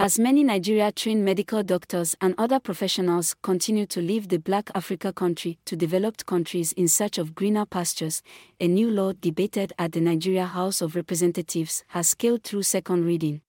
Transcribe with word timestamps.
As 0.00 0.16
many 0.16 0.44
Nigeria 0.44 0.92
trained 0.92 1.24
medical 1.24 1.64
doctors 1.64 2.14
and 2.20 2.32
other 2.38 2.60
professionals 2.60 3.34
continue 3.42 3.84
to 3.86 4.00
leave 4.00 4.28
the 4.28 4.38
black 4.38 4.70
Africa 4.72 5.12
country 5.12 5.58
to 5.64 5.74
developed 5.74 6.24
countries 6.24 6.70
in 6.74 6.86
search 6.86 7.18
of 7.18 7.34
greener 7.34 7.66
pastures, 7.66 8.22
a 8.60 8.68
new 8.68 8.92
law 8.92 9.12
debated 9.12 9.72
at 9.76 9.90
the 9.90 10.00
Nigeria 10.00 10.44
House 10.46 10.80
of 10.80 10.94
Representatives 10.94 11.82
has 11.88 12.10
scaled 12.10 12.44
through 12.44 12.62
second 12.62 13.06
reading. 13.06 13.40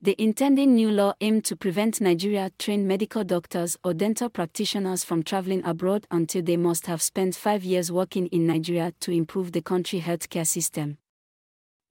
The 0.00 0.14
intending 0.22 0.76
new 0.76 0.92
law 0.92 1.14
aimed 1.20 1.44
to 1.46 1.56
prevent 1.56 2.00
Nigeria 2.00 2.52
trained 2.60 2.86
medical 2.86 3.24
doctors 3.24 3.76
or 3.82 3.92
dental 3.92 4.28
practitioners 4.28 5.02
from 5.02 5.24
traveling 5.24 5.64
abroad 5.64 6.06
until 6.12 6.42
they 6.42 6.56
must 6.56 6.86
have 6.86 7.02
spent 7.02 7.34
five 7.34 7.64
years 7.64 7.90
working 7.90 8.28
in 8.28 8.46
Nigeria 8.46 8.92
to 9.00 9.10
improve 9.10 9.50
the 9.50 9.62
country 9.62 10.00
healthcare 10.00 10.46
system. 10.46 10.98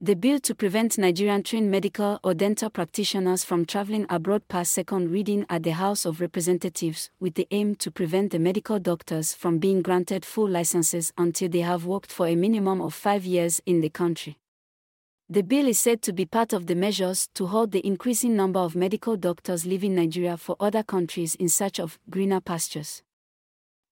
The 0.02 0.14
bill 0.14 0.40
to 0.40 0.54
prevent 0.54 0.98
Nigerian 0.98 1.42
trained 1.42 1.70
medical 1.70 2.20
or 2.22 2.34
dental 2.34 2.68
practitioners 2.68 3.44
from 3.44 3.64
traveling 3.64 4.04
abroad 4.10 4.46
passed 4.46 4.72
second 4.72 5.10
reading 5.10 5.46
at 5.48 5.62
the 5.62 5.70
House 5.70 6.04
of 6.04 6.20
Representatives 6.20 7.08
with 7.18 7.32
the 7.32 7.48
aim 7.50 7.74
to 7.76 7.90
prevent 7.90 8.30
the 8.30 8.38
medical 8.38 8.78
doctors 8.78 9.32
from 9.32 9.56
being 9.56 9.80
granted 9.80 10.26
full 10.26 10.50
licenses 10.50 11.14
until 11.16 11.48
they 11.48 11.62
have 11.62 11.86
worked 11.86 12.12
for 12.12 12.26
a 12.26 12.34
minimum 12.36 12.82
of 12.82 12.92
five 12.92 13.24
years 13.24 13.62
in 13.64 13.80
the 13.80 13.88
country. 13.88 14.36
The 15.30 15.42
bill 15.42 15.66
is 15.66 15.78
said 15.78 16.02
to 16.02 16.12
be 16.12 16.26
part 16.26 16.52
of 16.52 16.66
the 16.66 16.74
measures 16.74 17.30
to 17.32 17.46
halt 17.46 17.70
the 17.70 17.84
increasing 17.86 18.36
number 18.36 18.60
of 18.60 18.76
medical 18.76 19.16
doctors 19.16 19.64
leaving 19.64 19.94
Nigeria 19.94 20.36
for 20.36 20.56
other 20.60 20.82
countries 20.82 21.36
in 21.36 21.48
search 21.48 21.80
of 21.80 21.98
greener 22.10 22.42
pastures. 22.42 23.02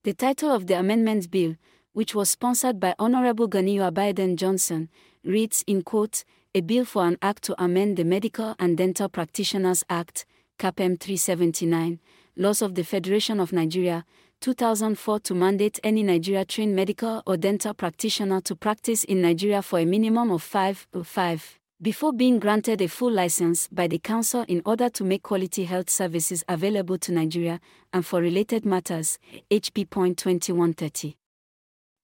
The 0.02 0.12
title 0.12 0.50
of 0.50 0.66
the 0.66 0.78
amendment 0.78 1.30
bill, 1.30 1.56
which 1.94 2.14
was 2.14 2.28
sponsored 2.28 2.78
by 2.78 2.94
Honorable 2.98 3.48
Ganiyu 3.48 3.90
Abiodun 3.90 4.36
Johnson, 4.36 4.90
reads 5.24 5.64
in 5.66 5.82
quote, 5.82 6.24
A 6.54 6.60
bill 6.60 6.84
for 6.84 7.06
an 7.06 7.18
act 7.22 7.42
to 7.44 7.62
amend 7.62 7.96
the 7.96 8.04
Medical 8.04 8.54
and 8.58 8.76
Dental 8.76 9.08
Practitioners 9.08 9.84
Act, 9.88 10.26
CAPM 10.58 11.00
379, 11.00 11.98
laws 12.36 12.62
of 12.62 12.74
the 12.74 12.84
Federation 12.84 13.40
of 13.40 13.52
Nigeria, 13.52 14.04
2004 14.40 15.20
to 15.20 15.34
mandate 15.34 15.80
any 15.82 16.02
Nigeria 16.02 16.44
trained 16.44 16.76
medical 16.76 17.22
or 17.26 17.36
dental 17.36 17.72
practitioner 17.72 18.40
to 18.42 18.54
practice 18.54 19.02
in 19.04 19.22
Nigeria 19.22 19.62
for 19.62 19.78
a 19.78 19.84
minimum 19.84 20.30
of 20.30 20.42
5, 20.42 20.86
5 21.02 21.58
before 21.82 22.12
being 22.12 22.38
granted 22.38 22.80
a 22.80 22.88
full 22.88 23.10
license 23.12 23.68
by 23.68 23.86
the 23.86 23.98
Council 23.98 24.44
in 24.48 24.62
order 24.64 24.88
to 24.88 25.04
make 25.04 25.22
quality 25.22 25.64
health 25.64 25.90
services 25.90 26.42
available 26.48 26.96
to 26.96 27.12
Nigeria 27.12 27.60
and 27.92 28.06
for 28.06 28.20
related 28.22 28.64
matters, 28.64 29.18
HP.2130. 29.50 31.14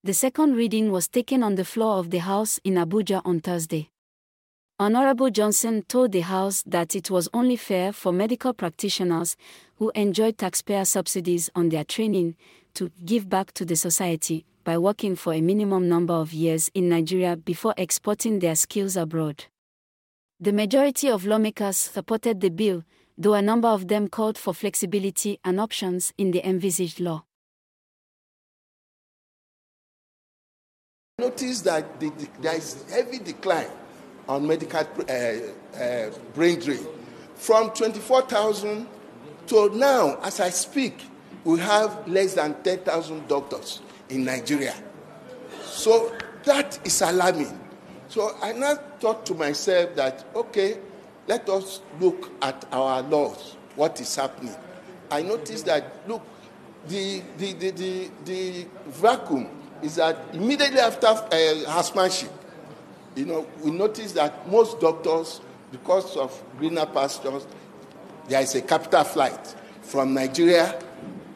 The 0.02 0.14
second 0.14 0.54
reading 0.56 0.90
was 0.90 1.08
taken 1.08 1.42
on 1.42 1.56
the 1.56 1.64
floor 1.64 1.98
of 1.98 2.08
the 2.08 2.20
House 2.20 2.58
in 2.64 2.76
Abuja 2.76 3.20
on 3.22 3.40
Thursday. 3.40 3.90
Honorable 4.78 5.28
Johnson 5.28 5.82
told 5.82 6.12
the 6.12 6.20
House 6.20 6.62
that 6.62 6.96
it 6.96 7.10
was 7.10 7.28
only 7.34 7.56
fair 7.56 7.92
for 7.92 8.10
medical 8.10 8.54
practitioners 8.54 9.36
who 9.76 9.92
enjoy 9.94 10.32
taxpayer 10.32 10.86
subsidies 10.86 11.50
on 11.54 11.68
their 11.68 11.84
training 11.84 12.34
to 12.72 12.90
give 13.04 13.28
back 13.28 13.52
to 13.52 13.66
the 13.66 13.76
society 13.76 14.46
by 14.64 14.78
working 14.78 15.16
for 15.16 15.34
a 15.34 15.42
minimum 15.42 15.86
number 15.86 16.14
of 16.14 16.32
years 16.32 16.70
in 16.72 16.88
Nigeria 16.88 17.36
before 17.36 17.74
exporting 17.76 18.38
their 18.38 18.56
skills 18.56 18.96
abroad. 18.96 19.44
The 20.40 20.54
majority 20.54 21.10
of 21.10 21.26
lawmakers 21.26 21.76
supported 21.76 22.40
the 22.40 22.48
bill, 22.48 22.84
though 23.18 23.34
a 23.34 23.42
number 23.42 23.68
of 23.68 23.88
them 23.88 24.08
called 24.08 24.38
for 24.38 24.54
flexibility 24.54 25.38
and 25.44 25.60
options 25.60 26.14
in 26.16 26.30
the 26.30 26.48
envisaged 26.48 27.00
law. 27.00 27.24
I 31.20 31.22
notice 31.22 31.60
that 31.62 32.00
the, 32.00 32.08
the, 32.08 32.28
there 32.40 32.54
is 32.56 32.82
heavy 32.90 33.18
decline 33.18 33.68
on 34.26 34.46
medical 34.46 34.80
uh, 34.80 35.78
uh, 35.78 36.10
brain 36.32 36.58
drain. 36.58 36.86
From 37.34 37.72
24,000 37.72 38.86
to 39.48 39.68
now, 39.76 40.18
as 40.22 40.40
I 40.40 40.48
speak, 40.48 40.98
we 41.44 41.58
have 41.58 42.08
less 42.08 42.32
than 42.36 42.62
10,000 42.62 43.28
doctors 43.28 43.82
in 44.08 44.24
Nigeria. 44.24 44.74
So 45.62 46.16
that 46.44 46.80
is 46.86 47.02
alarming. 47.02 47.60
So 48.08 48.34
I 48.40 48.52
now 48.52 48.76
thought 48.98 49.26
to 49.26 49.34
myself 49.34 49.94
that, 49.96 50.24
okay, 50.34 50.78
let 51.26 51.46
us 51.50 51.82
look 52.00 52.30
at 52.40 52.64
our 52.72 53.02
laws, 53.02 53.56
what 53.76 54.00
is 54.00 54.16
happening. 54.16 54.56
I 55.10 55.20
noticed 55.20 55.66
that, 55.66 56.08
look, 56.08 56.22
the, 56.88 57.22
the, 57.36 57.52
the, 57.52 57.70
the, 57.72 58.10
the 58.24 58.66
vacuum 58.86 59.59
is 59.82 59.96
that 59.96 60.16
immediately 60.32 60.80
after 60.80 61.06
uh, 61.06 61.70
housemanship, 61.70 62.30
you 63.16 63.26
know, 63.26 63.46
we 63.62 63.70
notice 63.70 64.12
that 64.12 64.48
most 64.50 64.80
doctors, 64.80 65.40
because 65.72 66.16
of 66.16 66.42
greener 66.58 66.86
pastures, 66.86 67.46
there 68.28 68.40
is 68.40 68.54
a 68.54 68.62
capital 68.62 69.04
flight 69.04 69.54
from 69.82 70.14
Nigeria 70.14 70.80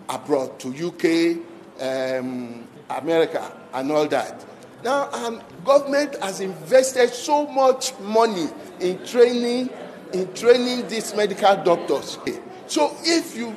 abroad 0.08 0.58
to 0.60 0.68
UK, 0.68 1.38
um, 1.80 2.66
America, 2.90 3.52
and 3.72 3.90
all 3.90 4.06
that. 4.06 4.44
Now, 4.84 5.10
um, 5.12 5.40
government 5.64 6.16
has 6.22 6.40
invested 6.40 7.10
so 7.12 7.46
much 7.46 7.98
money 8.00 8.48
in 8.80 9.04
training, 9.06 9.70
in 10.12 10.32
training 10.34 10.86
these 10.88 11.14
medical 11.14 11.56
doctors. 11.64 12.18
So, 12.66 12.94
if 13.02 13.36
you 13.36 13.56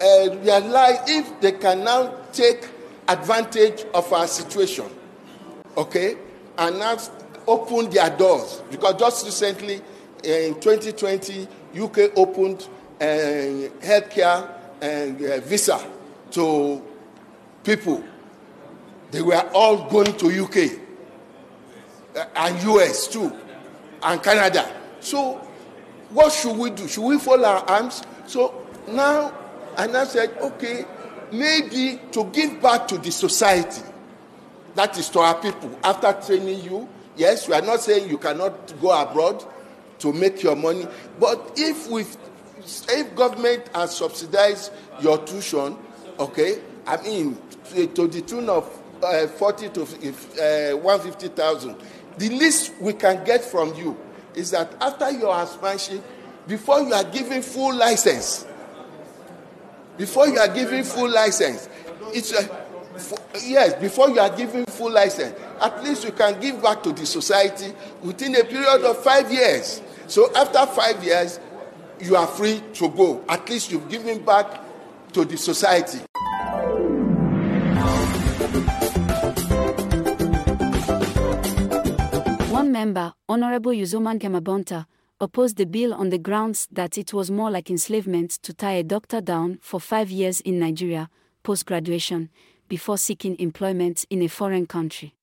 uh, 0.00 0.36
realize, 0.36 0.98
if 1.08 1.40
they 1.40 1.52
can 1.52 1.82
now 1.82 2.14
take 2.32 2.68
advantage 3.08 3.84
of 3.94 4.12
our 4.12 4.26
situation, 4.26 4.86
okay, 5.76 6.16
and 6.58 6.78
now 6.78 6.96
opened 7.46 7.92
their 7.92 8.10
doors 8.10 8.62
because 8.70 8.94
just 8.98 9.24
recently 9.24 9.80
in 10.24 10.54
2020 10.60 11.46
UK 11.78 12.16
opened 12.16 12.68
uh, 13.00 13.04
healthcare 13.84 14.50
and 14.80 15.22
uh, 15.22 15.40
visa 15.40 15.78
to 16.30 16.82
people. 17.62 18.02
They 19.10 19.22
were 19.22 19.48
all 19.54 19.88
going 19.88 20.16
to 20.18 20.44
UK 20.44 20.78
uh, 22.16 22.24
and 22.36 22.62
US 22.62 23.06
too 23.08 23.32
and 24.02 24.22
Canada. 24.22 24.68
So 25.00 25.34
what 26.10 26.32
should 26.32 26.56
we 26.56 26.70
do? 26.70 26.88
Should 26.88 27.04
we 27.04 27.18
fold 27.18 27.44
our 27.44 27.62
arms? 27.68 28.02
So 28.26 28.66
now 28.88 29.32
I 29.76 29.86
now 29.86 30.04
said, 30.04 30.36
okay, 30.40 30.84
maybe 31.32 32.00
to 32.12 32.24
give 32.24 32.60
back 32.60 32.88
to 32.88 32.98
the 32.98 33.10
society, 33.10 33.82
that 34.74 34.98
is 34.98 35.08
to 35.10 35.20
our 35.20 35.34
people, 35.40 35.78
after 35.82 36.12
training 36.26 36.62
you, 36.62 36.88
Yes, 37.16 37.48
we 37.48 37.54
are 37.54 37.62
not 37.62 37.80
saying 37.80 38.10
you 38.10 38.18
cannot 38.18 38.78
go 38.80 38.90
abroad 38.90 39.42
to 40.00 40.12
make 40.12 40.42
your 40.42 40.54
money, 40.54 40.86
but 41.18 41.52
if 41.56 41.88
we, 41.88 42.02
if 42.02 43.14
government 43.14 43.68
has 43.74 43.96
subsidized 43.96 44.70
your 45.00 45.16
tuition, 45.24 45.76
okay, 46.18 46.60
I 46.86 47.00
mean 47.02 47.38
to 47.72 48.06
the 48.06 48.20
tune 48.20 48.50
of 48.50 48.70
uh, 49.02 49.26
forty 49.28 49.70
to 49.70 49.82
uh, 49.82 50.76
one 50.76 51.00
fifty 51.00 51.28
thousand, 51.28 51.76
the 52.18 52.28
least 52.28 52.74
we 52.80 52.92
can 52.92 53.24
get 53.24 53.42
from 53.42 53.74
you 53.74 53.96
is 54.34 54.50
that 54.50 54.74
after 54.82 55.10
your 55.10 55.34
husbandship, 55.34 56.04
before 56.46 56.80
you 56.82 56.92
are 56.92 57.04
given 57.04 57.40
full 57.40 57.74
license, 57.74 58.46
before 59.96 60.28
you 60.28 60.38
are 60.38 60.48
given 60.48 60.84
full 60.84 61.10
license, 61.10 61.68
it's 62.12 62.32
a, 62.32 62.42
for, 62.98 63.18
yes, 63.44 63.74
before 63.80 64.10
you 64.10 64.20
are 64.20 64.34
given 64.36 64.64
full 64.66 64.90
license, 64.92 65.34
at 65.60 65.82
least 65.84 66.04
you 66.04 66.12
can 66.12 66.40
give 66.40 66.62
back 66.62 66.82
to 66.82 66.92
the 66.92 67.06
society 67.06 67.72
within 68.02 68.34
a 68.36 68.44
period 68.44 68.84
of 68.84 69.02
five 69.02 69.30
years. 69.32 69.80
So 70.06 70.32
after 70.34 70.64
five 70.66 71.02
years, 71.02 71.40
you 72.00 72.16
are 72.16 72.26
free 72.26 72.62
to 72.74 72.88
go. 72.90 73.24
At 73.28 73.48
least 73.48 73.70
you've 73.70 73.88
given 73.88 74.24
back 74.24 74.60
to 75.12 75.24
the 75.24 75.36
society. 75.36 75.98
One 82.50 82.72
member, 82.72 83.12
Honorable 83.28 83.72
Uzoman 83.72 84.18
Gamabonta, 84.18 84.86
opposed 85.20 85.56
the 85.56 85.64
bill 85.66 85.94
on 85.94 86.10
the 86.10 86.18
grounds 86.18 86.68
that 86.70 86.98
it 86.98 87.12
was 87.14 87.30
more 87.30 87.50
like 87.50 87.70
enslavement 87.70 88.30
to 88.42 88.52
tie 88.52 88.72
a 88.72 88.82
doctor 88.82 89.20
down 89.20 89.58
for 89.62 89.80
five 89.80 90.10
years 90.10 90.40
in 90.42 90.58
Nigeria, 90.58 91.08
post 91.42 91.64
graduation, 91.64 92.28
before 92.68 92.98
seeking 92.98 93.38
employment 93.38 94.04
in 94.10 94.22
a 94.22 94.28
foreign 94.28 94.66
country. 94.66 95.14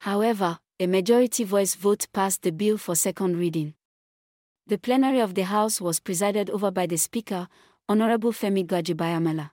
However, 0.00 0.58
a 0.80 0.86
majority 0.86 1.44
voice 1.44 1.74
vote 1.74 2.06
passed 2.12 2.42
the 2.42 2.52
bill 2.52 2.78
for 2.78 2.94
second 2.94 3.36
reading. 3.36 3.74
The 4.66 4.78
plenary 4.78 5.20
of 5.20 5.34
the 5.34 5.42
House 5.44 5.80
was 5.80 6.00
presided 6.00 6.48
over 6.48 6.70
by 6.70 6.86
the 6.86 6.96
Speaker, 6.96 7.48
Honorable 7.88 8.32
Femi 8.32 8.66
Gbajabiamila. 8.66 9.50